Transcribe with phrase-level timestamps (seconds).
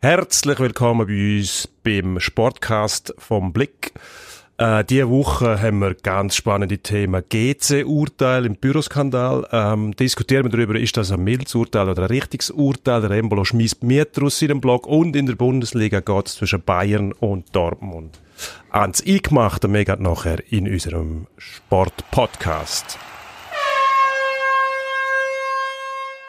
[0.00, 3.92] Herzlich willkommen bei uns beim Sportcast vom Blick.
[4.56, 7.24] Äh, diese Woche haben wir ganz spannende Themen.
[7.28, 9.48] GC-Urteil im Büroskandal.
[9.50, 13.00] Ähm, diskutieren wir darüber, ist das ein mildes Urteil oder ein richtiges Urteil?
[13.00, 17.12] Der Embolo schmeißt Mieter aus seinem Blog und in der Bundesliga geht es zwischen Bayern
[17.12, 18.20] und Dortmund.
[18.70, 22.96] Ans Eingemachte mehr nachher in unserem Sport-Podcast.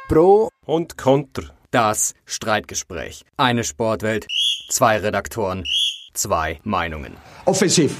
[0.07, 1.58] Pro und Konter.
[1.71, 3.23] Das Streitgespräch.
[3.37, 4.25] Eine Sportwelt,
[4.69, 5.63] zwei Redaktoren,
[6.13, 7.15] zwei Meinungen.
[7.45, 7.95] Offensiv.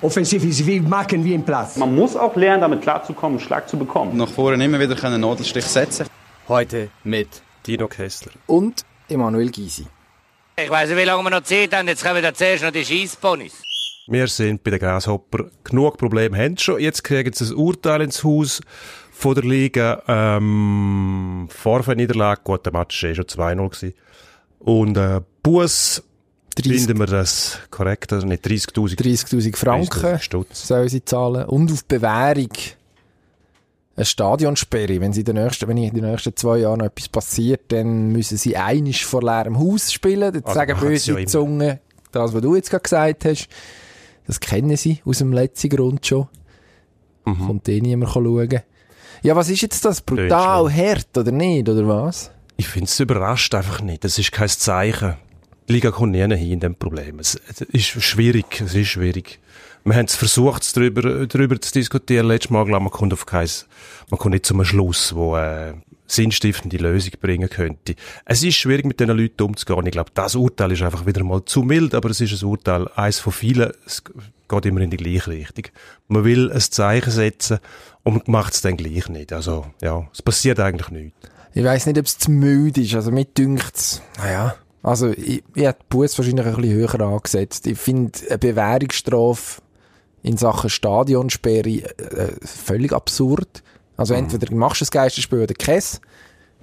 [0.00, 1.76] Offensiv ist wie machen wie im Platz.
[1.76, 4.16] Man muss auch lernen, damit klarzukommen, einen Schlag zu bekommen.
[4.16, 6.06] Nach vorne immer wieder einen Nadelstich setzen.
[6.48, 7.28] Heute mit
[7.64, 8.32] Dino Kessler.
[8.48, 9.86] und Emanuel Gysi.
[10.56, 11.86] Ich weiss nicht, wie lange wir noch Zeit haben.
[11.86, 13.62] Jetzt kommen da zuerst noch die Scheissponys.
[14.08, 15.44] Wir sind bei den Grasshopper.
[15.62, 16.80] Genug Probleme haben sie schon.
[16.80, 18.60] Jetzt kriegen sie ein Urteil ins Haus
[19.22, 20.02] von der Liga.
[20.08, 22.40] Ähm, Vorfeld-Niederlage.
[22.42, 23.94] Gut, der Match war eh schon 2-0 gewesen.
[24.58, 26.02] Und, äh, Bus.
[26.56, 28.12] 30 Finden wir das korrekt?
[28.12, 28.98] Also nicht 30.000.
[29.00, 30.68] 30.000 Franken 30.000 Stutz.
[30.68, 31.46] sollen sie zahlen.
[31.46, 32.50] Und auf Bewährung
[33.96, 35.00] eine Stadionsperre.
[35.00, 38.08] Wenn, sie in den nächsten, wenn in den nächsten zwei Jahren noch etwas passiert, dann
[38.08, 40.32] müssen sie einisch vor leerem Haus spielen.
[40.32, 41.26] Das Also sagen böse ja.
[41.26, 41.78] Zungen.
[42.10, 43.48] Das, was du jetzt gerade gesagt hast,
[44.26, 46.28] das kennen sie aus dem letzten Grund schon.
[47.24, 47.46] Mhm.
[47.46, 48.60] Kommt eh niemand schauen.
[49.22, 50.00] Ja, was ist jetzt das?
[50.00, 51.68] Brutal, hart oder nicht?
[51.68, 52.32] Oder was?
[52.56, 54.02] Ich finde es überrascht einfach nicht.
[54.02, 55.14] Das ist kein Zeichen.
[55.68, 57.20] Die Liga kommt nie hin in dem Problem.
[57.20, 58.60] Es, es ist schwierig.
[58.60, 59.38] Es ist schwierig.
[59.84, 62.26] Wir haben es versucht, darüber, darüber zu diskutieren.
[62.26, 63.48] Letztes Mal, glaube ich, man kommt auf kein,
[64.10, 65.74] man kommt nicht zu einem Schluss, wo, äh,
[66.12, 67.94] sinnstiftende Lösung bringen könnte.
[68.24, 69.86] Es ist schwierig, mit diesen Leuten umzugehen.
[69.86, 72.88] Ich glaube, das Urteil ist einfach wieder mal zu mild, aber es ist ein Urteil,
[72.94, 73.72] eins von vielen.
[73.86, 74.02] Es
[74.52, 75.64] geht immer in die gleiche Richtung.
[76.08, 77.58] Man will ein Zeichen setzen
[78.02, 79.32] und macht es dann gleich nicht.
[79.32, 81.16] Also, ja, es passiert eigentlich nichts.
[81.54, 82.94] Ich weiss nicht, ob es zu müde ist.
[82.94, 84.54] Also, mir dünkt's, naja.
[84.82, 87.66] Also, ich, ich hätte die Busse wahrscheinlich ein bisschen höher angesetzt.
[87.66, 89.62] Ich finde eine Bewährungsstrafe
[90.22, 93.62] in Sachen Stadionsperre äh, völlig absurd.
[93.96, 96.00] Also, entweder machst du das Geisterspiel oder keins.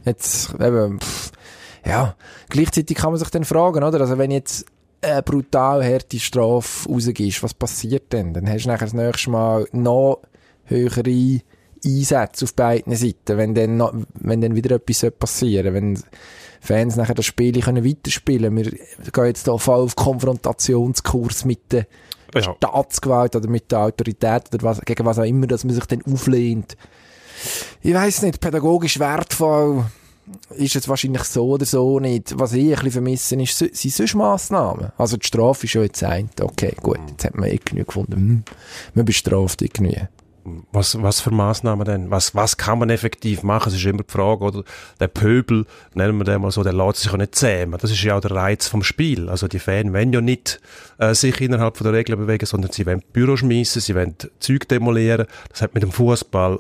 [0.06, 1.32] Jetzt, eben, pff,
[1.86, 2.16] ja.
[2.50, 4.02] Gleichzeitig kann man sich dann fragen, oder?
[4.02, 4.66] Also, wenn jetzt
[5.02, 8.34] eine brutal harte Strafe rausgibst, was passiert denn?
[8.34, 10.22] Dann hast du nachher das nächste Mal noch
[10.66, 11.42] höhere
[11.86, 16.00] Einsätze auf beiden Seiten, wenn dann, noch, wenn dann wieder etwas passieren wenn
[16.62, 21.88] Fans nachher das Spiel können weiterspielen Wir gehen jetzt da voll auf Konfrontationskurs mit der
[22.36, 22.42] Ja.
[22.42, 26.04] Staatsgewalt oder mit der Autorität oder was, gegen was auch immer, dass man sich dann
[26.04, 26.76] auflehnt.
[27.82, 29.86] Ich weiß nicht, pädagogisch wertvoll
[30.56, 32.38] ist es wahrscheinlich so oder so nicht.
[32.38, 34.92] Was ich ein bisschen vermisse, ist, sind sonst Massnahmen.
[34.98, 38.44] Also die Strafe ist ja jetzt ein, okay, gut, jetzt hat man irgendwie gefunden, hm,
[38.94, 39.98] man bestraft irgendwie.
[40.72, 42.12] Was, was für Massnahmen denn?
[42.12, 43.70] Was, was kann man effektiv machen?
[43.70, 44.64] Es ist immer die Frage, oder?
[45.00, 47.78] Der Pöbel, nennen wir den mal so, der lässt sich ja nicht zähmen.
[47.80, 49.30] Das ist ja auch der Reiz vom Spiel.
[49.30, 50.60] Also die Fans wollen ja nicht
[50.98, 54.68] äh, sich innerhalb von der Regeln bewegen, sondern sie wollen Büro schmeißen, sie wollen Zeug
[54.68, 55.28] demolieren.
[55.50, 56.60] Das hat mit dem Fußball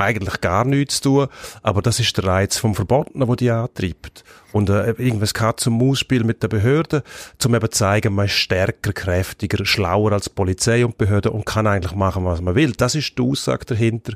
[0.00, 1.28] eigentlich gar nichts zu tun,
[1.62, 4.24] aber das ist der Reiz vom Verbotenen, der die antreibt.
[4.52, 7.02] Und äh, irgendwas Katz- und Maus-Spiel mit den Behörden,
[7.44, 11.94] um eben zeigen, man ist stärker, kräftiger, schlauer als Polizei und Behörden und kann eigentlich
[11.94, 12.72] machen, was man will.
[12.72, 14.14] Das ist die Aussage dahinter.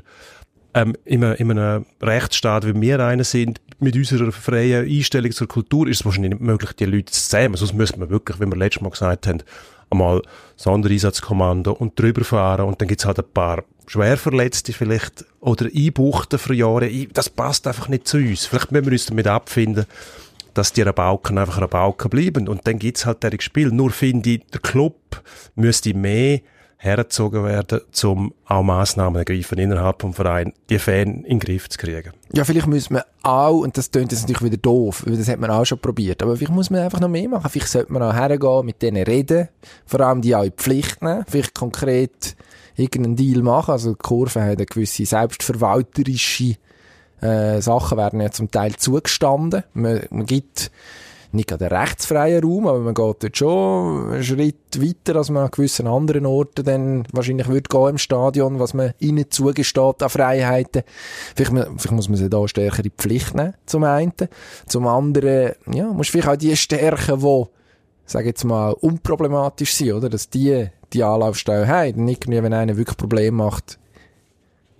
[0.75, 5.47] Ähm, in, einem, in einem Rechtsstaat, wie wir einer sind, mit unserer freien Einstellung zur
[5.47, 7.55] Kultur, ist es wahrscheinlich nicht möglich, die Leute zu zähmen.
[7.55, 9.41] Sonst müsste man wirklich, wie wir letztes Mal gesagt haben,
[9.89, 10.21] einmal
[10.57, 16.53] Sondereinsatzkommando und drüber fahren und dann gibt's halt ein paar Schwerverletzte vielleicht oder Einbuchten für
[16.53, 16.89] Jahre.
[17.13, 18.45] Das passt einfach nicht zu uns.
[18.45, 19.85] Vielleicht müssen wir uns damit abfinden,
[20.53, 23.69] dass die Rabauken einfach Rabauken bleiben und dann gibt's halt dieses Spiel.
[23.69, 25.21] Nur finde ich, der Club
[25.55, 26.41] müsste mehr
[26.77, 31.77] hergezogen werden, um auch Massnahmen ergreifen innerhalb vom Verein, die Fan in den Griff zu
[31.77, 32.11] kriegen.
[32.33, 35.39] Ja, vielleicht muss man auch, und das klingt jetzt natürlich wieder doof, weil das hat
[35.39, 37.49] man auch schon probiert, aber vielleicht muss man einfach noch mehr machen.
[37.49, 39.49] Vielleicht sollte man auch hergehen, mit denen reden,
[39.85, 42.35] vor allem die auch in die Pflicht nehmen, vielleicht konkret
[42.75, 43.71] irgendeinen Deal machen.
[43.71, 46.55] Also die Kurve hat eine gewisse selbstverwalterische
[47.21, 49.63] äh, Sachen werden ja zum Teil zugestanden.
[49.73, 50.71] Man, man gibt
[51.35, 55.43] nicht gerade einen rechtsfreien Raum, aber man geht dort schon einen Schritt weiter, als man
[55.43, 60.09] an gewissen anderen Orten dann wahrscheinlich würde gehen im Stadion, was man ihnen zugesteht an
[60.09, 60.83] Freiheiten.
[61.35, 64.13] Vielleicht, vielleicht muss man sie da stärker in die Pflicht nehmen, zum einen.
[64.67, 67.43] Zum anderen, ja, muss vielleicht auch die stärken, die,
[68.05, 70.09] sag jetzt mal, unproblematisch sind, oder?
[70.09, 72.05] Dass die die Anlaufstelle haben.
[72.05, 73.77] Nicht irgendwie, wenn einer wirklich Probleme macht,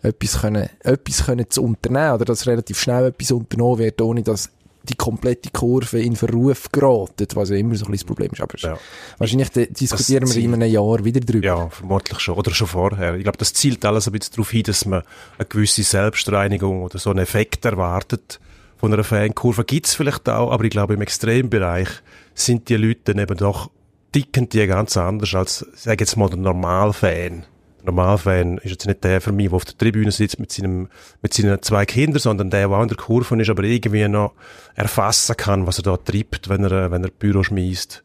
[0.02, 4.50] etwas können, etwas können zu unternehmen, oder dass relativ schnell etwas unternommen wird, ohne dass
[4.86, 8.42] die komplette Kurve in Verruf geraten, was ja immer so ein bisschen das Problem ist.
[8.42, 8.78] Aber Ja.
[9.18, 11.46] wahrscheinlich diskutieren wir in einem Jahr wieder drüber.
[11.46, 12.36] Ja, vermutlich schon.
[12.36, 13.16] Oder schon vorher.
[13.16, 15.04] Ich glaube, das zielt alles ein bisschen darauf hin, dass man
[15.38, 18.40] eine gewisse Selbstreinigung oder so einen Effekt erwartet
[18.78, 21.88] von einer Fankurve gibt's vielleicht auch, aber ich glaube, im Extrembereich
[22.34, 23.72] sind die Leute dann eben doch,
[24.12, 27.46] ticken die ganz anders als, sag jetzt mal, der Normalfan.
[27.86, 30.90] Normalfan ist jetzt nicht der für mich, der auf der Tribüne sitzt mit seinem,
[31.22, 34.34] mit seinen zwei Kindern, sondern der, der auch in der Kurve ist, aber irgendwie noch
[34.76, 38.04] erfassen kann, was er da treibt, wenn er, wenn er Büro schmeißt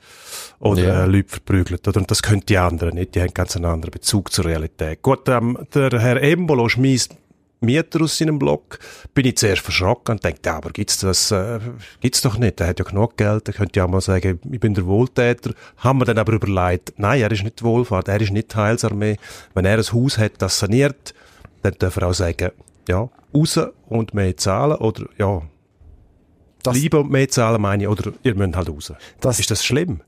[0.60, 1.04] oder Ja.
[1.04, 1.86] äh, Leute verprügelt.
[1.88, 2.00] Oder?
[2.00, 3.14] Und das können die anderen nicht.
[3.14, 5.02] Die haben ganz einen anderen Bezug zur Realität.
[5.02, 7.16] Gut, ähm, der Herr Embolo schmeißt
[7.60, 8.78] Mieter aus seinem Block,
[9.12, 11.60] bin ich zuerst verschrocken und dachte, ja, aber gibt's das, äh,
[12.00, 12.58] gibt's doch nicht.
[12.58, 15.52] Der hat ja genug Geld, der könnte ja auch mal sagen, ich bin der Wohltäter.
[15.76, 19.16] Haben wir dann aber überlegt, nein, er ist nicht Wohlfahrt, er ist nicht Heilsarmee.
[19.54, 21.14] Wenn er ein Haus hat, das saniert,
[21.62, 22.50] dann darf er auch sagen,
[22.88, 25.42] ja, raus und mehr zahlen oder, ja,
[26.62, 28.92] Das- lieber mehr zahlen meine ich, oder ihr müsst halt raus.
[29.20, 30.00] Das- ist das schlimm?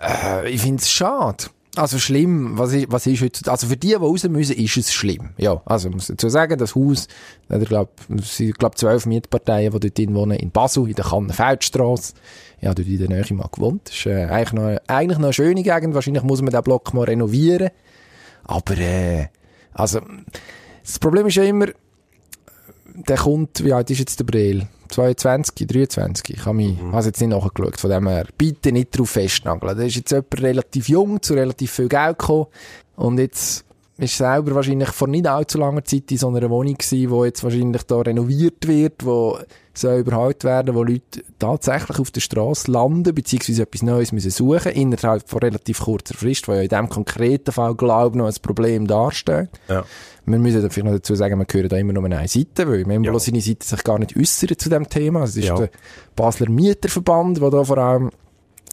[0.00, 1.44] Äh, ich finde es schade.
[1.76, 4.92] Also schlimm, was ist, was ist heute, also für die, die raus müssen, ist es
[4.92, 5.30] schlimm.
[5.36, 7.06] Ja, also muss dazu sagen, das Haus,
[7.48, 12.14] ich glaube, es sind, glaub, zwölf Mietparteien, die dort wohnen, in Basel, in der Kannenfeldstrasse.
[12.60, 13.82] Ich habe dort in der Nähe mal gewohnt.
[13.84, 15.94] Das ist äh, eigentlich, noch, eigentlich noch eine schöne Gegend.
[15.94, 17.70] Wahrscheinlich muss man den Block mal renovieren.
[18.44, 19.26] Aber, äh,
[19.72, 20.00] also,
[20.82, 21.66] das Problem ist ja immer,
[22.94, 24.66] der kommt, wie alt ist jetzt der Breel?
[24.88, 26.36] 22, 23?
[26.36, 26.92] Ich habe mich, Mhm.
[26.92, 29.76] habe jetzt nicht nachgeschaut, von dem her, bitte nicht drauf festnageln.
[29.76, 32.46] Da ist jetzt jemand relativ jung, zu relativ viel Geld gekommen
[32.96, 33.64] und jetzt
[33.98, 37.42] ist selber wahrscheinlich vor nicht allzu langer Zeit in so einer Wohnung gewesen, wo jetzt
[37.42, 39.38] wahrscheinlich da renoviert wird, wo
[39.74, 44.72] soll überholt werden, wo Leute tatsächlich auf der Straße landen, beziehungsweise etwas Neues müssen suchen,
[44.72, 48.34] innerhalb von relativ kurzer Frist, wo ja in diesem konkreten Fall, glaube ich, noch ein
[48.42, 49.50] Problem darstellt.
[49.68, 49.84] Ja.
[50.26, 53.14] Wir müssen vielleicht noch dazu sagen, wir hören da immer nur eine Seite, weil Membolo
[53.14, 53.20] Ja.
[53.20, 55.22] seine Seite sich gar nicht äußert zu dem Thema.
[55.24, 55.56] Es ist Ja.
[55.56, 55.70] der
[56.16, 58.10] Basler Mieterverband, der da vor allem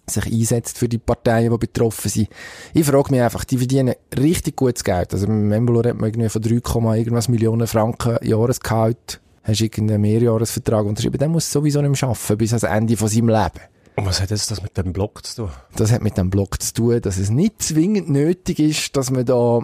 [0.10, 2.30] sich einsetzt für die Parteien, die betroffen sind.
[2.74, 5.14] Ich frage mich einfach, die verdienen richtig gutes Geld.
[5.14, 9.20] Also im Membolo redet man irgendwie von 3, irgendwas Millionen Franken Jahresgehalt.
[9.44, 13.30] Hast irgendeinen Mehrjahresvertrag unterschrieben, der muss sowieso nicht mehr arbeiten bis ans Ende von seinem
[13.30, 13.62] Leben.
[13.96, 15.50] Und was hat jetzt das mit dem Blog zu tun?
[15.76, 19.24] Das hat mit dem Blog zu tun, dass es nicht zwingend nötig ist, dass man
[19.26, 19.62] da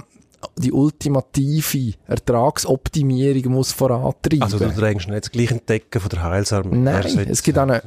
[0.58, 4.44] die ultimative Ertragsoptimierung muss vorantreiben.
[4.44, 6.78] Also du drängst ihn jetzt gleich in die Decke von der Heilsarmee.
[6.78, 7.82] Nein, es gibt auch noch,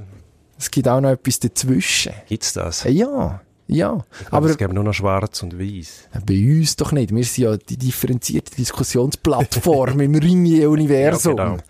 [0.59, 2.13] es gibt auch noch etwas dazwischen.
[2.29, 2.85] Gibt's das?
[2.85, 4.05] Ja, ja.
[4.31, 6.09] Aber es gibt nur noch schwarz und weiß.
[6.27, 7.15] bei uns doch nicht.
[7.15, 11.37] Wir sind ja die differenzierte Diskussionsplattform im Ringier-Universum.
[11.39, 11.63] Ja, genau.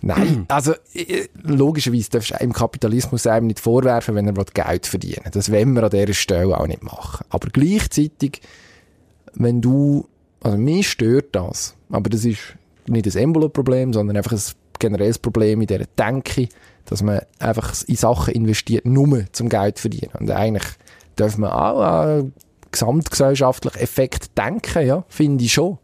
[0.00, 5.24] Nein, also äh, logischerweise darfst du im Kapitalismus einem nicht vorwerfen, wenn er Geld verdienen
[5.24, 5.30] will.
[5.32, 7.24] Das wollen wir an dieser Stelle auch nicht machen.
[7.30, 8.40] Aber gleichzeitig,
[9.34, 10.08] wenn du,
[10.40, 12.40] also mich stört das, aber das ist
[12.86, 14.42] nicht ein Embolo-Problem, sondern einfach ein
[14.78, 16.48] generelles Problem in dieser Denke,
[16.88, 20.12] dass man einfach in Sachen investiert, nur zum Geld verdienen.
[20.18, 20.66] Und eigentlich
[21.16, 22.32] darf man auch an
[22.70, 25.78] gesamtgesellschaftlichen Effekt denken, ja, finde ich schon.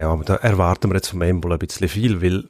[0.00, 2.44] Ja, aber da erwarten wir jetzt vom Embol ein bisschen viel, weil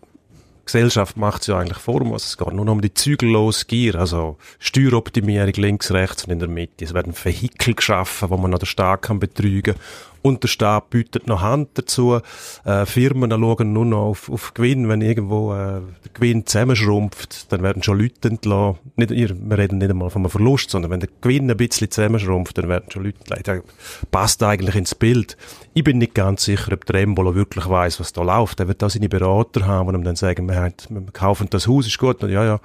[0.64, 2.26] Gesellschaft macht es ja eigentlich vor uns.
[2.26, 6.48] Es geht nur noch um die zügellose Gier, also Steueroptimierung links, rechts und in der
[6.48, 6.84] Mitte.
[6.84, 9.74] Es werden Vehikel geschaffen, wo man noch den Staat kann betrügen
[10.22, 12.20] und der Staat bietet noch Hand dazu.
[12.64, 14.88] Äh, Firmen schauen nur noch auf, auf Gewinn.
[14.88, 18.78] Wenn irgendwo äh, der Gewinn zusammenschrumpft, dann werden schon Leute entlassen.
[18.96, 22.58] Nicht, wir reden nicht einmal von einem Verlust, sondern wenn der Gewinn ein bisschen zusammenschrumpft,
[22.58, 23.62] dann werden schon Leute entlassen.
[23.66, 25.36] Das passt eigentlich ins Bild.
[25.72, 28.60] Ich bin nicht ganz sicher, ob der Embolo wirklich weiß, was da läuft.
[28.60, 31.66] Er wird da seine Berater haben, die ihm dann sagen, wir, haben, wir kaufen das
[31.66, 32.22] Haus, ist gut.
[32.22, 32.60] Und ja, ja.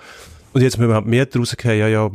[0.54, 2.10] Und jetzt müssen wir halt mehr rausgehen, ja, ja,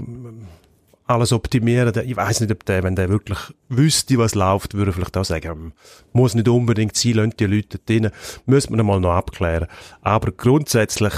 [1.11, 1.93] alles optimieren.
[2.07, 5.51] Ich weiß nicht, ob der, wenn der wirklich wüsste, was läuft, würde vielleicht auch sagen,
[5.51, 5.73] hm,
[6.13, 8.11] muss nicht unbedingt sein, lassen die Leute drin.
[8.46, 9.67] Müssen wir mal noch abklären.
[10.03, 11.13] Aber grundsätzlich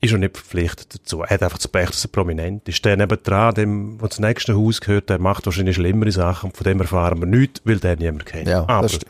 [0.00, 1.22] ist er nicht verpflichtet dazu.
[1.22, 2.84] Er hat einfach das Pech, dass er prominent ist.
[2.84, 6.50] Der nebendran, dem, der das nächste Haus gehört, der macht wahrscheinlich schlimmere Sachen.
[6.50, 8.48] Von dem erfahren wir nichts, weil der niemand kennt.
[8.48, 9.06] Ja, das Aber stimmt.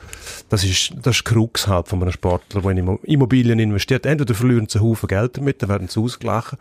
[0.51, 4.05] das ist, das ist Krux halt von einem Sportler, der in Immo- Immobilien investiert.
[4.05, 6.59] Entweder verlieren sie einen Haufen Geld damit, dann werden sie ausgelachen.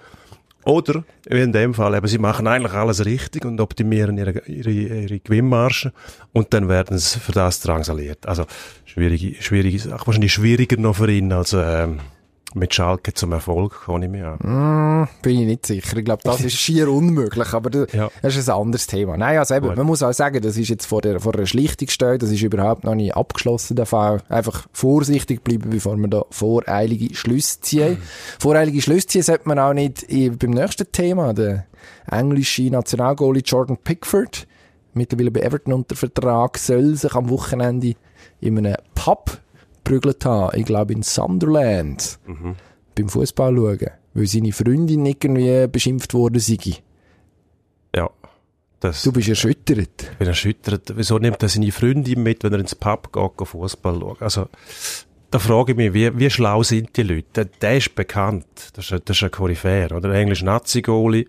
[0.64, 4.70] Oder, wie in dem Fall, eben, sie machen eigentlich alles richtig und optimieren ihre, ihre,
[4.70, 5.92] ihre Gewinnmarge
[6.34, 8.28] und dann werden sie für das drangsaliert.
[8.28, 8.46] Also,
[8.86, 10.06] schwierige, schwierige Sache.
[10.06, 12.00] Wahrscheinlich schwieriger noch für ihn als, ähm,
[12.54, 15.08] mit Schalke zum Erfolg, kann ich mir an.
[15.22, 15.98] Bin ich nicht sicher.
[15.98, 18.10] Ich glaube, das ist schier unmöglich, aber das, Ja.
[18.22, 19.16] das ist ein anderes Thema.
[19.18, 19.78] Nein, also eben, Gut.
[19.78, 22.42] man muss auch sagen, das ist jetzt vor der, vor der Schlichtung steht, das ist
[22.42, 24.22] überhaupt noch nicht abgeschlossen, der Fall.
[24.30, 27.98] Einfach vorsichtig bleiben, bevor man da voreilige Schlüsse ziehen.
[28.40, 31.66] Voreilige Schlüsse ziehen sollte man auch nicht beim nächsten Thema, der
[32.10, 34.48] englische Nationalgoalie Jordan Pickford,
[34.94, 37.94] mittlerweile bei Everton unter Vertrag, soll sich am Wochenende
[38.40, 39.40] in einem Pub
[39.84, 40.58] prügelt haben.
[40.58, 42.20] Ich glaube in Sunderland
[42.96, 46.58] beim Fußball schauen, weil seine Freundin irgendwie beschimpft worden sei.
[47.96, 48.10] Ja.
[48.80, 49.90] Das, Du bist erschüttert.
[50.12, 50.92] ich bin erschüttert.
[50.96, 54.22] Wieso nimmt er seine Freundin mit, wenn er ins Pub geht, Fußball schaut?
[54.24, 54.48] Also,
[55.30, 57.28] da frage ich mich, wie, wie schlau sind die Leute?
[57.36, 58.46] Der, der ist bekannt.
[58.74, 60.12] Das ist, ein- das ist ein Koryphäer, oder?
[60.14, 61.28] Englisch Nazi-Goalie.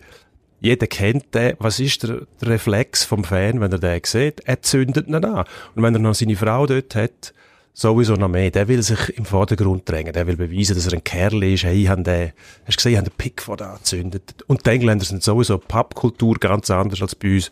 [0.60, 1.54] Jeder kennt den.
[1.58, 4.40] Was ist der, der Reflex vom Fan, wenn er den sieht?
[4.46, 5.44] Er zündet ihn an.
[5.74, 7.34] Und wenn er noch seine Frau dort hat,
[7.72, 8.50] sowieso noch mehr.
[8.50, 10.12] Der will sich im Vordergrund drängen.
[10.12, 11.64] Der will beweisen, dass er ein Kerl ist.
[11.64, 12.32] Hey, ich habe den,
[12.66, 14.34] hast du gesehen, ich habe den Pickford angezündet.
[14.46, 17.50] Und die Engländer sind sowieso Pappkultur ganz anders als bei uns.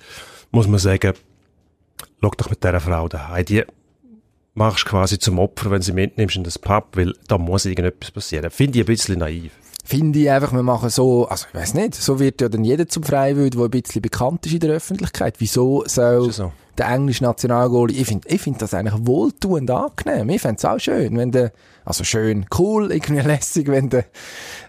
[0.50, 1.14] Muss man sagen,
[2.20, 3.44] schau doch mit dieser Frau daheim.
[3.44, 3.64] Die
[4.54, 8.50] machst quasi zum Opfer, wenn sie mitnimmst in das Pub, weil da muss irgendetwas passieren.
[8.50, 9.52] Finde ich ein bisschen naiv.
[9.84, 12.86] Finde ich einfach, wir machen so, also ich weiß nicht, so wird ja dann jeder
[12.86, 15.36] zum Freiwild, der ein bisschen bekannt ist in der Öffentlichkeit.
[15.38, 16.52] Wieso soll Ist so.
[16.80, 20.28] Der englische Nationalgoalie, ich finde ich find das eigentlich wohltuend angenehm.
[20.30, 21.52] Ich fände es auch schön, wenn der,
[21.84, 24.06] also schön, cool, irgendwie lässig, wenn der,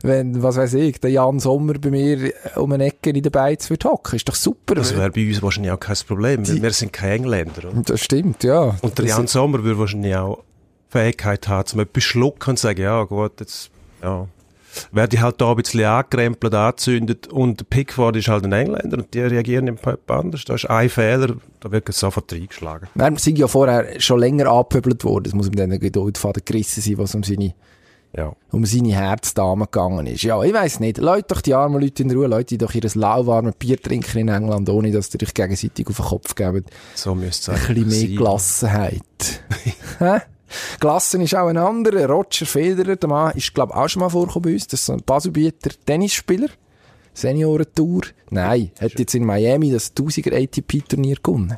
[0.04, 3.70] wenn, was weiß ich, der Jan Sommer bei mir um eine Ecke in der Beiz
[3.70, 4.16] wird hocken.
[4.18, 4.76] Ist doch super.
[4.76, 7.70] Das wäre bei uns wahrscheinlich auch kein Problem, weil wir sind keine Engländer.
[7.70, 7.82] Oder?
[7.84, 8.76] das stimmt, ja.
[8.82, 10.44] Und der Das- Jan Sommer würde wahrscheinlich auch
[10.90, 13.72] Fähigkeit haben, zum etwas schlucken und sagen, ja gut, jetzt,
[14.04, 14.28] ja,
[14.92, 19.14] werde ich halt da ein bisschen angekrempelt, angezündet und Pickford ist halt ein Engländer und
[19.14, 20.46] die reagieren im Pub anders.
[20.46, 22.88] Da ist ein Fehler, da wird sofort reingeschlagen.
[22.96, 25.26] Nein, wir sind ja vorher schon länger angepöbelt worden.
[25.28, 27.54] Es muss um diesen Geduldfaden gerissen sein, was um seine,
[28.16, 28.34] Ja.
[28.52, 30.24] um seine Herzdame gegangen ist.
[30.24, 30.98] Ja, ich weiß nicht.
[30.98, 32.28] Leute doch die armen Leute in Ruhe.
[32.28, 35.96] Leute, die doch ihr lauwarmes Bier trinken in England, ohne dass ihr euch gegenseitig auf
[35.98, 36.66] den Kopf geben.
[36.96, 38.16] So müsste Ein es bisschen mehr sein.
[38.16, 39.44] Gelassenheit.
[40.80, 42.08] Gelassen ist auch ein anderer.
[42.08, 44.68] Roger Federer, der Mann, ist, glaube ich, auch schon mal vorgekommen bei uns.
[44.68, 46.50] Das ist ein Baselbieter Tennisspieler.
[47.14, 48.04] Seniorentour.
[48.30, 51.58] Nein, hat jetzt in Miami das 1000er ATP-Turnier gewonnen.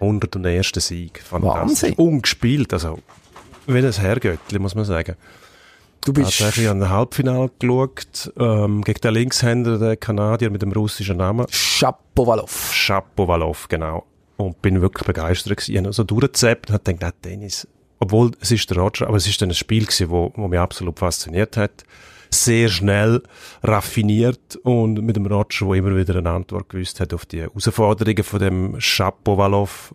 [0.00, 0.72] 101.
[0.76, 1.22] Sieg.
[1.30, 1.94] Wahnsinn.
[1.94, 2.98] Ungespielt, also
[3.66, 5.16] wie ein Herrgöttli, muss man sagen.
[6.04, 10.72] Du bist, Tatsächlich an ein Halbfinale geschaut, ähm, gegen den Linkshänder, den Kanadier mit dem
[10.72, 11.46] russischen Namen.
[11.48, 12.72] Shapovalov.
[12.72, 14.04] Shapovalov, genau.
[14.36, 15.72] Und bin wirklich begeistert gewesen.
[15.72, 17.68] Ich habe so durchgezappt und habe gedacht, ah, Tennis.
[18.02, 20.58] Obwohl, es ist der Roger, aber es ist dann ein Spiel gewesen, wo, wo mich
[20.58, 21.84] absolut fasziniert hat.
[22.30, 23.22] Sehr schnell,
[23.62, 28.24] raffiniert und mit dem Roger, der immer wieder eine Antwort gewusst hat auf die Herausforderungen
[28.24, 29.94] von dem Shapovalov.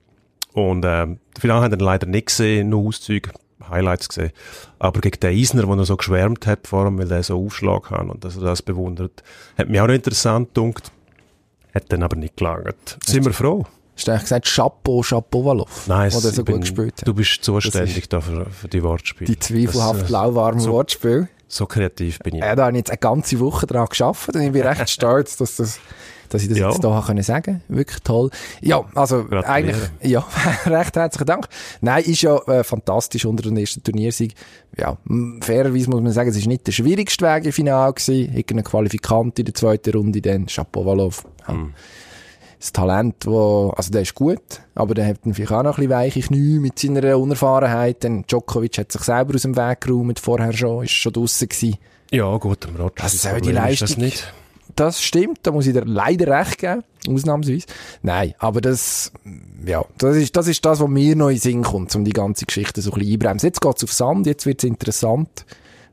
[0.53, 3.31] Und, das Finale haben wir leider nicht gesehen, nur Auszüge,
[3.69, 4.31] Highlights gesehen.
[4.79, 7.91] Aber gegen den Eisner, der noch so geschwärmt hat, vor allem, weil der so Aufschlag
[7.91, 9.21] hat und dass er das bewundert,
[9.57, 10.93] hat mich auch noch interessant gedacht.
[11.75, 12.97] Hat dann aber nicht gelangt.
[13.05, 13.65] Sind wir froh?
[13.97, 15.87] Hast du eigentlich gesagt Chapo, Shapovalov?
[15.87, 17.07] Nein, Oder so bin, gut gespielt hat?
[17.07, 19.27] Du bist zuständig da für, die Wortspiele.
[19.31, 21.27] Die zweifelhaft Das, äh, lauwarmen so- Wortspiel.
[21.49, 22.41] So kreativ bin ich.
[22.41, 25.37] Ja, da habe ich jetzt eine ganze Woche dran geschafft und ich bin recht stolz,
[25.37, 25.79] dass, das,
[26.29, 26.69] dass ich das Ja.
[26.69, 28.29] jetzt hier können sagen Wirklich toll.
[28.61, 29.47] Ja, also Gratuliere.
[29.47, 30.27] eigentlich, ja,
[30.65, 31.47] recht herzlichen Dank.
[31.79, 34.33] Nein, ist ja äh, fantastisch unter dem ersten Turniersieg.
[34.77, 34.97] Ja,
[35.39, 37.93] fairerweise muss man sagen, es ist nicht der schwierigste Weg im Finale.
[38.07, 41.23] Irgendein Qualifikant in der zweiten Runde, dann Shapovalov.
[41.47, 41.53] Ja.
[41.53, 41.73] Hm.
[42.59, 44.41] Das Talent, wo, also der ist gut,
[44.73, 48.03] aber der hat vielleicht auch noch ein bisschen weiche Knie mit seiner Unerfahrenheit.
[48.03, 51.77] Denn Djokovic hat sich selber aus dem Weg geräumt, vorher schon, ist schon draussen gewesen.
[52.11, 52.77] Ja, gut, am.
[52.79, 54.03] Was das soll die ist das Leistung?
[54.03, 54.33] nicht.
[54.75, 57.65] Das stimmt, da muss ich dir leider recht geben, ausnahmsweise.
[58.03, 59.11] Nein, aber das,
[59.65, 62.11] ja, das ist, das ist das, was mir noch in den Sinn kommt, um die
[62.11, 63.47] ganze Geschichte so ein bisschen einbremsen.
[63.47, 65.45] Jetzt geht's auf Sand, jetzt wird's interessant.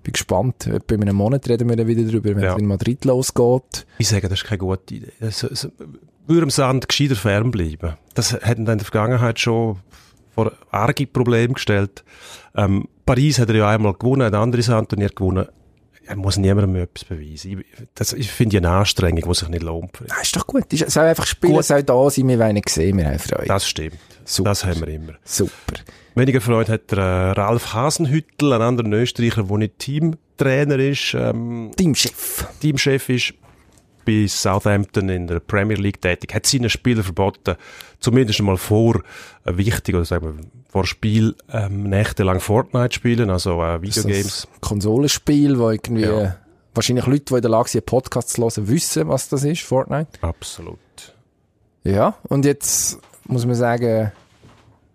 [0.04, 2.52] Bin gespannt, etwa in einem Monat reden wir dann wieder drüber, wenn Ja.
[2.54, 3.86] es in Madrid losgeht.
[3.98, 5.12] Ich sage, das ist keine gute Idee.
[5.18, 5.68] Es, es,
[6.26, 7.94] würde am Sand gescheiter fernbleiben.
[8.14, 9.78] Das hätten in der Vergangenheit schon
[10.34, 12.04] vor arge Probleme gestellt.
[12.54, 15.46] Ähm, Paris hat er ja einmal gewonnen, ein anderes Sandturnier gewonnen.
[16.06, 17.60] Er muss niemandem mehr etwas beweisen.
[17.60, 19.92] Ich, das, ich finde ja eine Anstrengung, die sich nicht lohnt.
[20.00, 20.72] Nein, ist doch gut.
[20.72, 21.64] Ist, soll einfach spielen, Gut.
[21.64, 23.46] soll da sein, wir wollen sehen, wir haben Freude.
[23.46, 23.98] Das stimmt.
[24.24, 24.50] Super.
[24.50, 25.14] Das haben wir immer.
[25.24, 25.52] Super.
[26.14, 31.72] Weniger Freude hat der äh, Ralf Hasenhüttel, ein anderer Österreicher, der nicht Teamtrainer ist, ähm,
[31.76, 32.46] Teamchef.
[32.60, 33.34] Teamchef ist,
[34.04, 37.56] bei Southampton in der Premier League tätig, hat seinen Spielern verboten,
[38.00, 39.02] zumindest einmal vor
[39.44, 44.48] äh, wichtig, oder sagen wir, vor Spiel ähm, nächtelang Fortnite spielen, also äh, Videogames.
[44.50, 46.36] Das Konsolenspiel, wo irgendwie, Ja.
[46.74, 50.08] wahrscheinlich Leute, die in der Lage sind, Podcasts zu hören, wissen, was das ist, Fortnite.
[50.20, 50.78] Absolut.
[51.84, 54.10] Ja, und jetzt muss man sagen,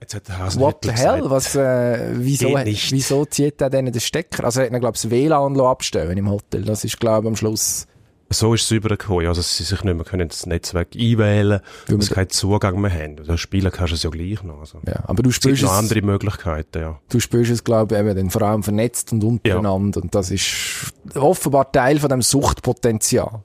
[0.02, 4.00] Jetzt hat der what the hell, gesagt, was, äh, wieso, wieso zieht er denen den
[4.00, 4.46] Stecker?
[4.46, 6.64] Also er hat, glaube ich, das WLAN abstellen im Hotel.
[6.64, 7.86] Das ist, glaube ich, am Schluss,
[8.32, 11.98] so ist es übergekommen, also dass sie sich nicht mehr können ins Netzwerk einwählen Weil
[11.98, 13.18] dass sie keinen Zugang mehr haben.
[13.20, 14.60] Also spielen kannst du es ja gleich noch.
[14.60, 14.80] Also.
[14.86, 15.04] ja.
[15.08, 17.00] Aber du Es gibt spürst noch andere Möglichkeiten, ja.
[17.10, 20.02] du spürst es, glaube ich, eben dann vor allem vernetzt und untereinander.
[20.02, 23.42] Und das ist offenbar Teil von dem Suchtpotenzial.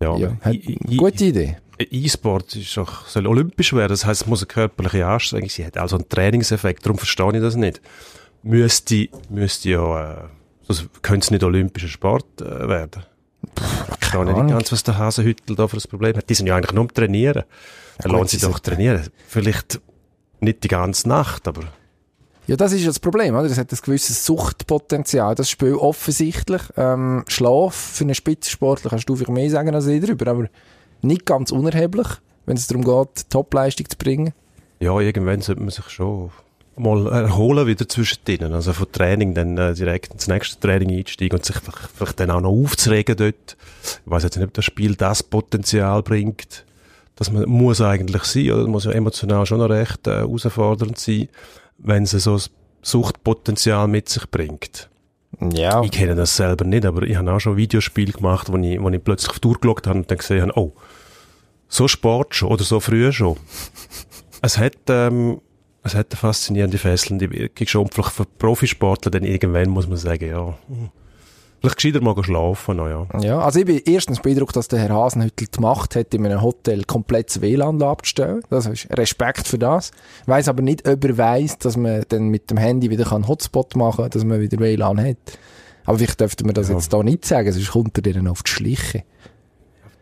[0.00, 0.16] ja.
[0.16, 1.56] Ja, I- I- gute Idee.
[1.78, 5.78] E-Sport ist doch, soll olympisch werden, das heisst, es muss eine körperliche Anstrengung sein, hat
[5.78, 7.80] also einen Trainingseffekt, darum verstehe ich das nicht.
[8.44, 10.16] Müsste, müsste ja, äh,
[10.62, 13.02] sonst könnte es nicht olympischer Sport äh, werden.
[14.12, 14.58] Ich verstehe nicht Ahnung.
[14.58, 16.28] ganz, was der Hasenhüttel da für ein Problem hat.
[16.28, 17.44] Die sind ja eigentlich nur am Trainieren.
[17.98, 19.08] Er gut, lohnt sich doch trainieren.
[19.28, 19.80] Vielleicht
[20.40, 21.62] nicht die ganze Nacht, aber
[22.46, 23.48] Ja, das ist ja das Problem, oder?
[23.48, 25.34] Das hat ein gewisses Suchtpotenzial.
[25.34, 26.62] Das Spiel offensichtlich.
[26.76, 30.48] Ähm, Schlaf für einen Spitzensportler kannst du vielleicht mehr sagen als ich darüber, aber
[31.02, 32.08] nicht ganz unerheblich,
[32.46, 34.32] wenn es darum geht, Topleistung zu bringen.
[34.80, 36.30] Ja, irgendwann sollte man sich schon
[36.82, 38.52] mal erholen wieder zwischendrin.
[38.52, 42.30] Also von Training dann äh, direkt ins nächste Training einsteigen und sich vielleicht, vielleicht dann
[42.30, 43.56] auch noch aufzuregen dort.
[44.04, 46.64] Ich weiß jetzt nicht, ob das Spiel das Potenzial bringt,
[47.16, 51.28] dass man muss eigentlich sein, oder muss ja emotional schon noch recht äh, herausfordernd sein,
[51.78, 52.42] wenn es so ein
[52.82, 54.88] Suchtpotenzial mit sich bringt.
[55.40, 55.82] Ja.
[55.82, 58.88] Ich kenne das selber nicht, aber ich habe auch schon Videospiele gemacht, wo ich, wo
[58.90, 60.72] ich plötzlich durchgeschaut habe und dann gesehen habe, oh,
[61.68, 63.36] so Sport schon oder so früh schon.
[64.42, 65.40] es hat, ähm,
[65.82, 67.88] es hat eine faszinierende, fesselnde Wirkung schon.
[67.88, 70.54] Vielleicht für Profisportler dann irgendwann muss man sagen, ja,
[71.60, 73.06] vielleicht gescheiter mal schlafen noch, ja.
[73.20, 76.42] Ja, also ich bin erstens beeindruckt, dass der Herr Hasenhüttl die Macht hat, in einem
[76.42, 78.42] Hotel komplettes WLAN abzustellen.
[78.50, 79.90] Das ist Respekt für das.
[80.26, 83.74] Weiss aber nicht, ob er weiss, dass man dann mit dem Handy wieder einen Hotspot
[83.76, 85.16] machen kann, dass man wieder WLAN hat.
[85.84, 86.76] Aber vielleicht dürfte man das Ja.
[86.76, 89.02] jetzt da nicht sagen, sonst kommt er denen auf die Schliche.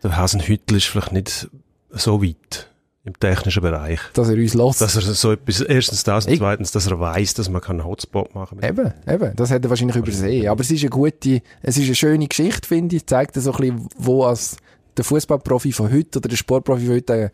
[0.03, 1.49] Der Hasenhüttel ist vielleicht nicht
[1.91, 2.70] so weit
[3.03, 3.99] im technischen Bereich.
[4.13, 4.81] Dass er uns lässt.
[4.81, 7.83] Dass er so etwas, erstens das und Ich- zweitens, dass er weiß, dass man einen
[7.85, 8.69] Hotspot machen kann.
[8.69, 9.35] Eben, eben.
[9.35, 10.47] Das hat er wahrscheinlich übersehen.
[10.49, 13.07] Aber es ist eine gute, es ist eine schöne Geschichte, finde ich.
[13.07, 14.57] Zeigt so ein bisschen, wo als
[14.97, 17.29] der Fußballprofi von heute oder der Sportprofi von heute äh,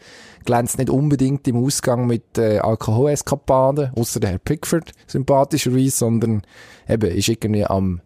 [0.46, 6.44] glänzt nicht unbedingt im Ausgang mit äh, Alkoholeskapaden, außer der Herr Pickford sympathischerweise, sondern
[6.88, 8.02] eben ist irgendwie am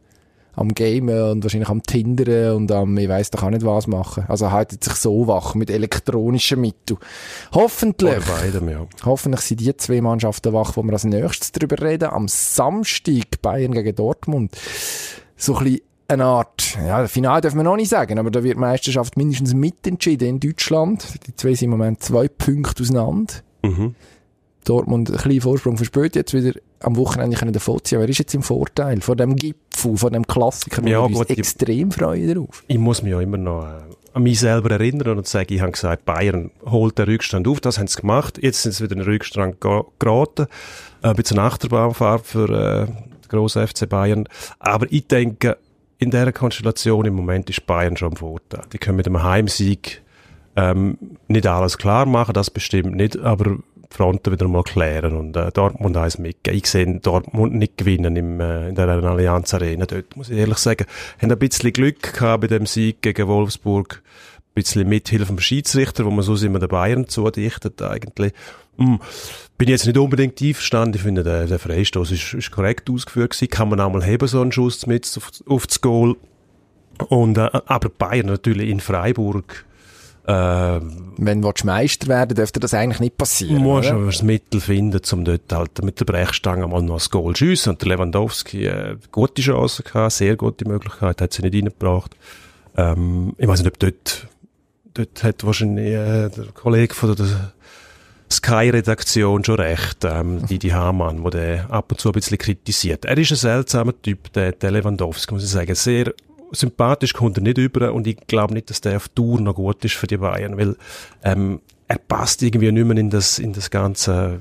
[0.55, 4.25] am Gamen und wahrscheinlich am Tinderen und am, ich weiss doch auch nicht was machen.
[4.27, 6.99] Also haltet sich so wach mit elektronischen Mitteln.
[7.53, 8.17] Hoffentlich.
[8.17, 8.85] Oder beidem, ja.
[9.05, 12.09] Hoffentlich sind die zwei Mannschaften wach, wo wir als nächstes darüber reden.
[12.09, 14.55] Am Samstag Bayern gegen Dortmund.
[15.37, 15.81] So ein bisschen
[16.11, 19.53] eine Art, ja, Final dürfen wir noch nicht sagen, aber da wird die Meisterschaft mindestens
[19.53, 21.25] mitentschieden in Deutschland.
[21.25, 23.35] Die zwei sind im Moment zwei Punkte auseinander.
[23.63, 23.95] Mhm.
[24.65, 27.99] Dortmund ein bisschen Vorsprung verspürt jetzt wieder am Wochenende können davon ziehen.
[27.99, 29.01] Wer ist jetzt im Vorteil?
[29.01, 32.63] Von dem Gipfel, von dem Klassiker, Ja, wir gut, extrem freuen darauf.
[32.67, 33.81] Ich muss mich ja immer noch äh,
[34.13, 37.79] an mich selber erinnern und sagen, ich habe gesagt, Bayern holt den Rückstand auf, das
[37.79, 38.39] haben sie gemacht.
[38.41, 40.47] Jetzt sind sie wieder in den Rückstand ge- geraten.
[41.01, 44.27] Äh, Ein bisschen Achterbahnfahrt für äh, grossen FC Bayern.
[44.59, 45.57] Aber ich denke,
[45.97, 48.63] in dieser Konstellation im Moment ist Bayern schon im Vorteil.
[48.73, 50.01] Die können mit einem Heimsieg
[50.55, 50.97] ähm,
[51.29, 53.57] nicht alles klar machen, das bestimmt nicht, aber
[53.91, 56.57] Fronten wieder mal klären und äh, Dortmund eins mitgeben.
[56.57, 59.85] Ich sehe Dortmund nicht gewinnen im, äh, in der Allianz Arena.
[59.85, 60.85] Dort muss ich ehrlich sagen,
[61.21, 64.01] haben ein bisschen Glück gehabt bei dem Sieg gegen Wolfsburg.
[64.37, 68.33] Ein bisschen Mithilfe vom Schiedsrichter, wo man so immer den Bayern zudichtet eigentlich.
[68.77, 68.99] Hm,
[69.57, 70.95] bin jetzt nicht unbedingt einverstanden.
[70.95, 73.49] Ich finde, der, der Freistoß ist, ist korrekt ausgeführt gewesen.
[73.49, 76.15] Kann man auch mal heben, so einen Schuss mit auf, auf das Goal.
[77.09, 79.65] Und, äh, aber Bayern natürlich in Freiburg,
[80.27, 80.79] äh,
[81.17, 83.57] Wenn du Meister werden dürfte das eigentlich nicht passieren.
[83.57, 83.95] muss oder?
[83.95, 87.45] aber das Mittel finden, um dort halt mit der Brechstange mal noch ein Goal zu
[87.45, 87.71] schiessen.
[87.71, 92.15] Und der Lewandowski, äh, gute Chance gehabt, sehr gute Möglichkeit, hat sie nicht reingebracht.
[92.77, 94.27] Ähm, ich weiß nicht, ob dort,
[94.93, 97.53] dort hat wahrscheinlich äh, der Kollege von der
[98.31, 103.05] Sky-Redaktion schon recht, ähm, Didi Hamann, der den ab und zu ein bisschen kritisiert.
[103.05, 105.75] Er ist ein seltsamer Typ, der, der Lewandowski, muss ich sagen.
[105.75, 106.13] Sehr
[106.51, 109.83] sympathisch kommt er nicht über und ich glaube nicht, dass der auf Tour noch gut
[109.85, 110.75] ist für die Bayern, weil
[111.23, 114.39] ähm, er passt irgendwie nicht mehr in das, in das ganze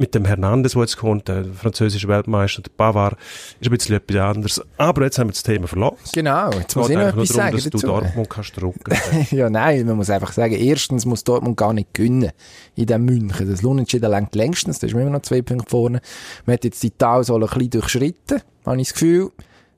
[0.00, 3.18] mit dem Hernandez, der jetzt kommt, der französische Weltmeister, der Pavard,
[3.60, 4.62] ist ein bisschen etwas anderes.
[4.78, 5.98] Aber jetzt haben wir das Thema verlassen.
[6.14, 7.86] Genau, jetzt muss ich noch etwas darum, sagen dass du dazu.
[7.86, 8.96] Dortmund kannst drucken.
[9.30, 12.30] ja, nein, man muss einfach sagen, erstens muss Dortmund gar nicht gewinnen
[12.76, 13.50] in dem München.
[13.50, 16.00] Das Unentschieden längt längstens, da ist immer noch zwei Punkte vorne.
[16.46, 19.30] Man hat jetzt die Tal ein bisschen durchschritten, habe ich das Gefühl.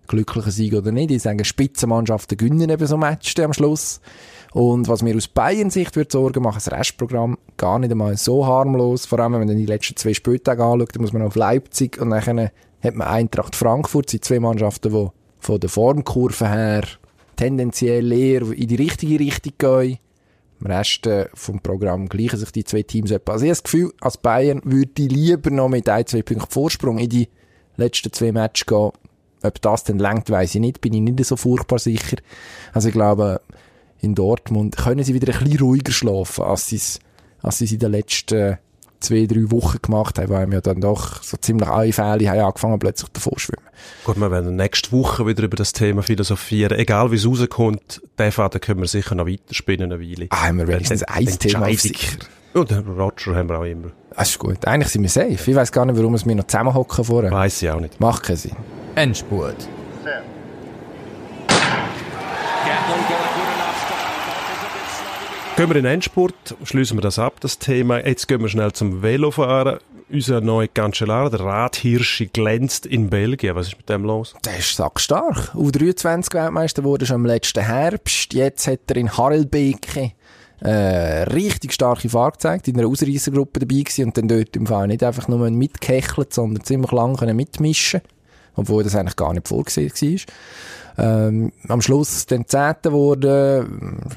[0.09, 1.11] Glücklicher Sieg oder nicht.
[1.11, 4.01] Ich sage, Spitzenmannschaften gewinnen eben so Matches am Schluss.
[4.53, 9.07] Und was mir aus Bayern-Sicht würde Sorgen machen, das Restprogramm gar nicht einmal so harmlos.
[9.07, 12.11] Vor allem, wenn man die letzten zwei Spieltage anschaut, dann muss man auf Leipzig und
[12.11, 12.51] dann
[12.83, 16.83] hat man Eintracht Frankfurt, sind zwei Mannschaften, die von der Formkurve her
[17.37, 19.99] tendenziell eher in die richtige Richtung gehen.
[20.61, 23.33] Im Rest äh, vom Programm gleichen sich die zwei Teams etwa.
[23.33, 26.51] Also ich habe das Gefühl, als Bayern würde ich lieber noch mit ein, zwei Punkten
[26.51, 27.29] Vorsprung in die
[27.77, 28.93] letzten zwei Matches gehen.
[29.43, 30.81] Ob das dann längt, weiss ich nicht.
[30.81, 32.17] Bin ich nicht so furchtbar sicher.
[32.73, 33.41] Also ich glaube,
[34.01, 36.99] in Dortmund können sie wieder ein bisschen ruhiger schlafen, als sie es,
[37.41, 38.59] als es in den letzten
[39.03, 42.41] zwei, drei Wochen gemacht haben, weil wir ja dann doch so ziemlich alle Fälle haben
[42.41, 43.67] angefangen plötzlich davor zu schwimmen.
[44.05, 46.79] Gut, wir werden nächste Woche wieder über das Thema philosophieren.
[46.79, 50.27] Egal wie es rauskommt, den Faden können wir sicher noch weiterspinnen eine Weile.
[50.31, 52.19] Ah, haben wir wenigstens ein Thema sicher.
[52.55, 53.89] Und den Roger haben wir auch immer.
[54.15, 54.65] Das ist gut.
[54.67, 55.51] Eigentlich sind wir safe.
[55.51, 57.31] Ich weiss gar nicht, warum wir noch zusammenhocken vorher.
[57.31, 57.99] Weiss ich auch nicht.
[57.99, 58.57] Macht keinen Sinn.
[58.95, 59.57] Endspurt.
[65.57, 68.07] Gehen wir in den Endspurt, schließen wir das ab, das Thema.
[68.07, 69.79] Jetzt gehen wir schnell zum Velofahren.
[70.11, 73.55] unser neuer Cancellara, der Radhirschi, glänzt in Belgien.
[73.55, 74.35] Was ist mit dem los?
[74.45, 75.55] Der ist sackstark.
[75.55, 78.35] U23-Weltmeister wurde schon im letzten Herbst.
[78.35, 80.13] Jetzt hat er in Harelbeke
[80.61, 84.87] äh, richtig starke Fahrt gezeigt, in einer Ausreißergruppe dabei gewesen und dann dort im Fall
[84.87, 88.03] nicht einfach nur mitgehechelt, sondern ziemlich lang können mitmischen
[88.57, 89.91] obwohl das eigentlich gar nicht vorgesehen
[90.97, 91.31] war.
[91.31, 93.67] Ähm, am Schluss dann Zehnter wurde,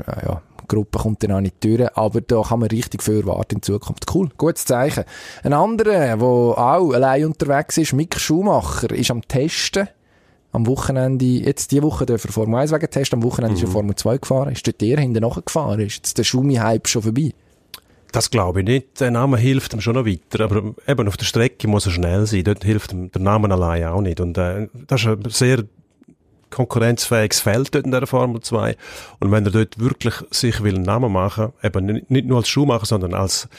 [0.07, 3.21] äh, ja, die Gruppe kommt dann auch nicht durch, aber da kann man richtig viel
[3.21, 4.13] erwarten in Zukunft.
[4.13, 5.05] Cool, gutes Zeichen.
[5.43, 9.87] Ein anderer, der auch allein unterwegs ist, Mick Schumacher, ist am Testen
[10.55, 13.67] am Wochenende, jetzt die Woche dürfen wir Formel 1 wegen testen, am Wochenende ist er
[13.67, 14.53] Formel 2 gefahren.
[14.53, 15.81] Ist dort der hinten nachgefahren?
[15.81, 17.33] Ist jetzt der Schumi-Hype schon vorbei?
[18.15, 18.99] Das glaube ich nicht.
[19.01, 20.45] Der Name hilft ihm schon noch weiter.
[20.45, 22.45] Aber eben auf der Strecke muss er schnell sein.
[22.45, 24.21] Dort hilft ihm der Name allein auch nicht.
[24.21, 25.63] Und äh, das ist ein sehr
[26.49, 28.77] konkurrenzfähiges Feld dort in der Formel 2.
[29.19, 32.47] Und wenn er dort wirklich sich will einen Namen machen, eben nicht- nicht nur als
[32.47, 33.49] Schuhmacher, sondern als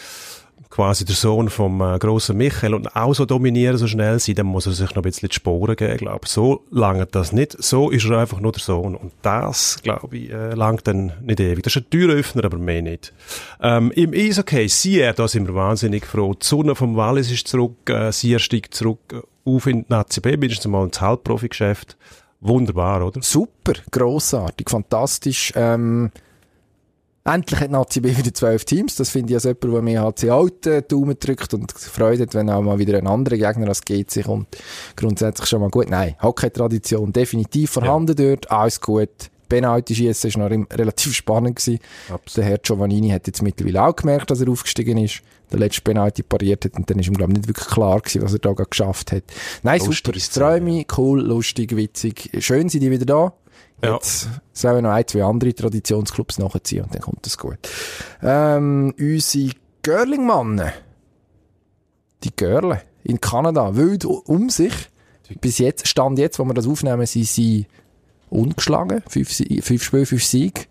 [0.71, 4.47] quasi der Sohn vom äh, grossen Michael und auch so dominieren, so schnell sein, dann
[4.47, 7.57] muss er sich noch ein bisschen die Sporen geben, glaube So lange das nicht.
[7.63, 8.95] So ist er einfach nur der Sohn.
[8.95, 11.63] Und das, glaube ich, äh, langt dann nicht ewig.
[11.63, 13.13] Das ist ein Türöffner, aber mehr nicht.
[13.61, 16.35] Ähm, Im Eishockey, Sier, da sind wir wahnsinnig froh.
[16.35, 20.21] Die Sonne vom Wallis ist zurück, äh, Sier steigt zurück äh, auf in die Nazi
[20.21, 21.97] B, mindestens mal ins Halbprofi-Geschäft.
[22.41, 23.23] Wunderbar, oder?
[23.23, 25.53] Super, grossartig, fantastisch.
[25.57, 26.11] Ähm,
[27.27, 28.97] endlich hat Nazi B wieder zwölf Teams.
[28.97, 32.51] Das finde ich als jemand, der mir HC Alten Daumen drückt und Freude hat, wenn
[32.51, 34.57] auch mal wieder ein anderer Gegner als GC kommt.
[34.97, 35.91] Grundsätzlich schon mal gut.
[35.91, 38.51] Nein, Hockey-Tradition definitiv vorhanden dort.
[38.51, 39.31] Alles gut.
[39.49, 41.79] Penalty schießen war noch relativ spannend gewesen.
[42.37, 45.23] Der Herr Giovannini hat jetzt mittlerweile auch gemerkt, dass er aufgestiegen ist.
[45.53, 48.23] Der letzte Penalty pariert hat und dann ist ihm, glaube ich, nicht wirklich klar gewesen,
[48.23, 49.23] was er da geschafft hat.
[49.63, 50.41] Nein, Lustige super.
[50.41, 52.31] Träume, cool, lustig, witzig.
[52.41, 53.33] Schön sind die wieder da.
[53.83, 53.95] Ja.
[53.95, 57.59] Jetzt sollen noch ein, zwei andere Traditionsclubs nachziehen und dann kommt das gut.
[58.23, 60.73] Ähm, unsere Görlingmannen,
[62.25, 64.73] die Görle in Kanada, wild um sich.
[65.41, 67.67] Bis jetzt, Stand jetzt, wo wir das aufnehmen, sind sie
[68.31, 69.03] ungeschlagen.
[69.09, 69.29] Fünf,
[69.63, 70.63] fünf Spiele, fünf Siege.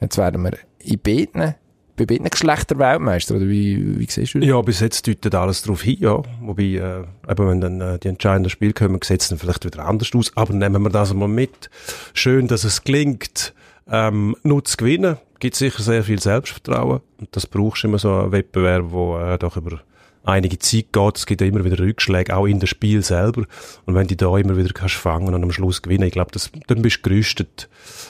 [0.00, 1.54] Jetzt werden wir in beiden,
[2.00, 4.48] bei beiden Geschlechter Weltmeister, oder wie, wie siehst du das?
[4.48, 6.22] Ja, bis jetzt deutet alles darauf hin, ja.
[6.40, 9.84] Wobei, äh, eben, wenn dann äh, die entscheidenden Spiele kommen, sieht es dann vielleicht wieder
[9.84, 10.32] anders aus.
[10.34, 11.70] Aber nehmen wir das mal mit.
[12.14, 13.52] Schön, dass es gelingt,
[13.90, 15.18] ähm, nur zu gewinnen.
[15.38, 17.00] Gibt sicher sehr viel Selbstvertrauen.
[17.18, 19.80] Und das brauchst du immer so einen Wettbewerb, wo äh, doch über
[20.24, 21.16] einige Zeit geht.
[21.16, 23.44] Es gibt ja immer wieder Rückschläge, auch in dem Spiel selber.
[23.86, 26.50] Und wenn du da immer wieder kannst fangen und am Schluss gewinnen, ich glaube, das-
[26.66, 27.68] dann bist du gerüstet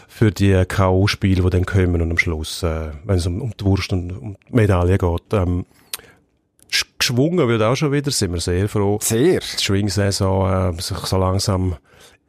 [0.08, 3.64] für die K.O.-Spiele, die dann kommen und am Schluss, äh, wenn es um, um die
[3.64, 5.22] Wurst und um die Medaille geht.
[5.32, 5.64] Ähm,
[6.70, 8.98] sch- geschwungen wird auch schon wieder, sind wir sehr froh.
[9.00, 9.40] Sehr.
[9.40, 11.76] Die Schwingsaison äh, sich so langsam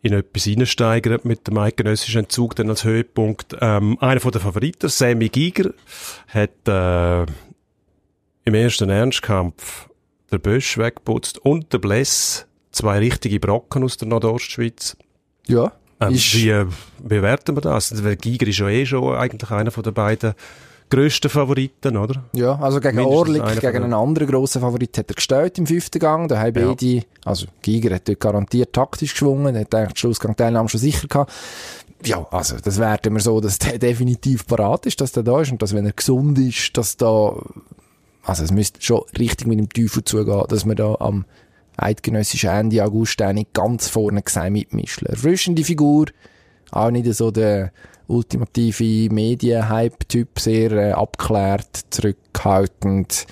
[0.03, 3.55] in etwas hineinsteigert mit dem eidgenössischen Entzug dann als Höhepunkt.
[3.61, 5.71] Ähm, einer von den Favoriten, Sammy Giger,
[6.27, 7.31] hat äh,
[8.45, 9.89] im ersten Ernstkampf
[10.31, 14.95] der Bösch weggeputzt und der Bless, zwei richtige Brocken aus der Nordostschweiz.
[15.47, 15.71] Ja.
[15.99, 16.65] Ähm, Ist- wie äh,
[17.03, 17.89] bewerten wir das?
[17.89, 20.33] Der Giger ist ja eh schon eigentlich einer von den beiden
[20.89, 22.23] grössten Favoriten, oder?
[22.33, 25.57] Ja, also gegen Mindestens Orlik, einer von gegen einen anderen grossen Favorit hat er gestellt
[25.57, 26.27] im fünften Gang.
[26.27, 26.67] Da haben Ja.
[26.73, 31.07] beide, also Giger hat dort garantiert taktisch geschwungen, hat eigentlich den Schlussgang Teilnahme schon sicher
[31.07, 31.31] gehabt.
[32.03, 35.51] Ja, also das werten wir so, dass der definitiv parat ist, dass der da ist
[35.51, 37.35] und dass wenn er gesund ist, dass da,
[38.23, 41.25] also es müsste schon richtig mit dem Teufel zugehen, dass wir da am
[41.77, 45.07] eidgenössischen Ende August nicht ganz vorne gesehen mitmischen.
[45.07, 46.07] Erfrischende Figur,
[46.71, 47.71] auch nicht so der
[48.07, 53.25] ultimative Medien-Hype-Typ, sehr äh, abklärt, zurückhaltend,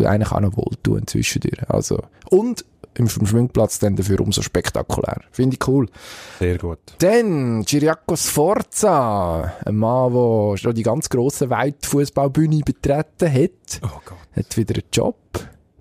[0.00, 1.68] eigentlich auch noch wohltun zwischendurch.
[1.68, 2.64] Also, und
[2.98, 5.22] im Sch- Schwingplatz dann dafür umso spektakulär.
[5.30, 5.88] Finde ich cool.
[6.38, 6.78] Sehr gut.
[6.98, 14.18] Dann Giriaco Sforza, ein Mann, der schon die ganz grosse Weltfußballbühne betreten hat, Oh Gott.
[14.36, 15.16] hat wieder einen Job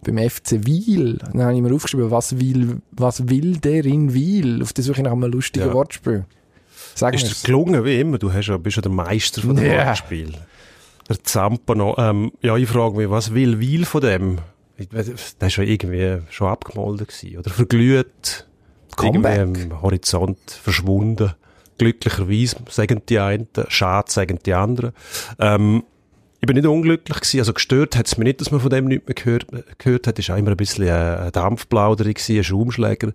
[0.04, 1.18] beim FC Wiel.
[1.18, 4.62] Dann habe ich mir aufgeschrieben, was will, was will der in Wiel?
[4.64, 5.74] Auf der Suche nach einem lustigen Ja.
[5.74, 6.26] Wortspiel.
[6.96, 7.42] Sag Ist mir's.
[7.42, 8.18] dir gelungen, wie immer?
[8.18, 9.86] Du hast ja, bist ja der Meister von dem Ja.
[9.88, 10.34] Wortspiel.
[11.10, 11.96] Der Zampano.
[11.98, 14.38] Ähm, ja, ich frage mich, was will Weil von dem?
[14.80, 18.48] Der ist ja irgendwie schon abgemolden gewesen, oder verglüht.
[18.96, 19.38] Comeback.
[19.38, 21.34] Irgendwie am Horizont verschwunden.
[21.78, 24.94] Glücklicherweise sagen die einen, schade sagen die anderen.
[25.40, 25.84] Ähm,
[26.40, 28.86] ich bin nicht unglücklich gewesen, also gestört hat es mich nicht, dass man von dem
[28.86, 29.48] nicht mehr gehört,
[29.80, 30.20] gehört hat.
[30.20, 33.12] Es war immer ein bisschen ein Dampfplauderer gewesen, ein Schaumschläger.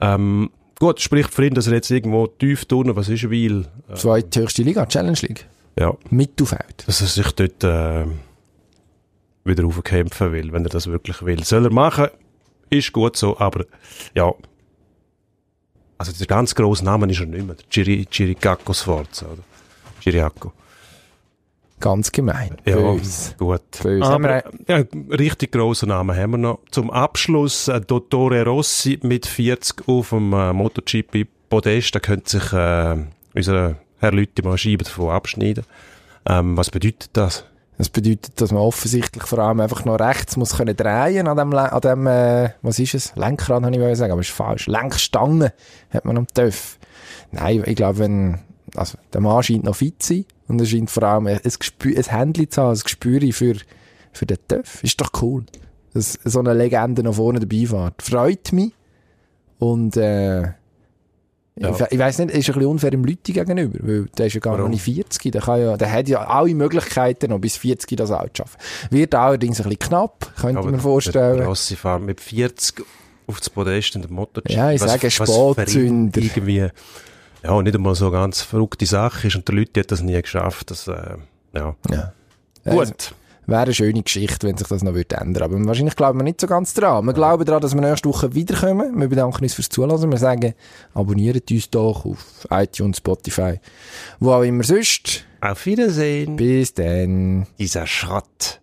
[0.00, 3.66] Ähm, gut, spricht für ihn, dass er jetzt irgendwo tief unten, was ist Weil?
[3.88, 5.46] Äh, Zweite höchste Liga, Challenge League.
[5.78, 6.84] ja, Mittelfeld.
[6.86, 8.06] dass er sich dort äh,
[9.44, 11.44] wieder aufkämpfen will, wenn er das wirklich will.
[11.44, 12.08] Soll er machen,
[12.70, 13.66] ist gut so, aber
[14.14, 14.32] ja,
[15.98, 17.54] also der ganz grosse Name ist er nicht mehr.
[17.54, 19.42] Der Chiri, Chiricacco Sforza, oder?
[20.00, 20.52] Chiriaco.
[21.80, 22.56] Ganz gemein.
[22.64, 23.34] Ja, Bös.
[23.38, 23.60] gut.
[23.82, 24.02] Bös.
[24.02, 26.60] Aber, ja, richtig grossen Namen haben wir noch.
[26.70, 31.94] Zum Abschluss äh, Dottore Rossi mit 40 auf dem äh, MotoGP-Podest.
[31.94, 32.96] Da könnte sich äh,
[33.34, 35.64] unser Herr Lütti mal Scheiben davon abschneiden.
[36.26, 37.44] Ähm, was bedeutet das?
[37.76, 41.52] Das bedeutet, dass man offensichtlich vor allem einfach noch rechts muss können drehen an dem,
[41.52, 43.16] an dem äh, was ist es?
[43.16, 44.68] Lenkrad, habe ich wollen sagen, aber ist falsch.
[44.68, 45.52] Lenkstange
[45.90, 46.78] hat man am TÜV.
[47.32, 48.38] Nein, ich glaube, wenn,
[48.76, 51.96] also, der Mann scheint noch fit zu sein und er scheint vor allem ein, Gespür,
[51.96, 53.56] ein Händchen zu haben, ein Gespür für,
[54.12, 54.84] für den TÜV.
[54.84, 55.44] Ist doch cool.
[55.94, 58.02] Dass so eine Legende noch vorne dabei fährt.
[58.02, 58.72] Freut mich.
[59.58, 60.52] Und, äh,
[61.56, 61.70] Ja.
[61.70, 64.40] ich, ich weiss nicht, ist ein bisschen unfair im Lütti gegenüber, weil der ist ja
[64.40, 64.64] gar Warum?
[64.64, 68.10] noch nicht 40, der, kann ja, der hat ja alle Möglichkeiten noch bis 40 das
[68.10, 68.56] auch zu schaffen.
[68.90, 71.42] Wird allerdings ein bisschen knapp, könnte man Der vorstellen.
[71.44, 72.82] Rossi fährt mit 40
[73.28, 74.50] auf das Podest in der MotoGP.
[74.50, 76.20] Ja, ich Was- sage Spätzünder.
[76.20, 76.68] Irgendwie,
[77.44, 80.70] ja, nicht einmal so ganz verrückte Sache ist und der Leute hat das nie geschafft.
[80.72, 81.16] Das, äh,
[81.54, 81.76] ja.
[81.90, 82.12] Ja.
[82.64, 83.14] Gut.
[83.46, 86.40] Wäre eine schöne Geschichte, wenn sich das noch würde ändern Aber wahrscheinlich glauben wir nicht
[86.40, 87.04] so ganz dran.
[87.04, 88.98] Wir glauben daran, dass wir nächste Woche wiederkommen.
[88.98, 90.10] Wir bedanken uns fürs Zuhören.
[90.10, 90.54] Wir sagen,
[90.94, 93.60] abonniert uns doch auf iTunes, Spotify,
[94.18, 95.24] wo auch immer sonst.
[95.40, 96.36] Auf Wiedersehen.
[96.36, 97.46] Bis dann.
[97.58, 98.60] Dieser Schrott.